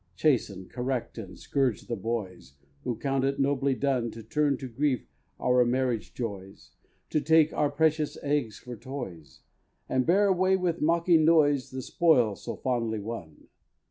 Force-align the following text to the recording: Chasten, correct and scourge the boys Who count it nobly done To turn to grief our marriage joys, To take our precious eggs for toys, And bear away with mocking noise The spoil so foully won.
Chasten, 0.15 0.67
correct 0.67 1.19
and 1.19 1.37
scourge 1.37 1.81
the 1.83 1.95
boys 1.95 2.55
Who 2.85 2.97
count 2.97 3.23
it 3.23 3.39
nobly 3.39 3.75
done 3.75 4.09
To 4.09 4.23
turn 4.23 4.57
to 4.57 4.67
grief 4.67 5.05
our 5.39 5.63
marriage 5.63 6.15
joys, 6.15 6.71
To 7.11 7.21
take 7.21 7.53
our 7.53 7.69
precious 7.69 8.17
eggs 8.23 8.57
for 8.57 8.75
toys, 8.75 9.43
And 9.87 10.03
bear 10.07 10.25
away 10.25 10.55
with 10.57 10.81
mocking 10.81 11.23
noise 11.23 11.69
The 11.69 11.83
spoil 11.83 12.35
so 12.35 12.55
foully 12.55 12.99
won. 12.99 13.45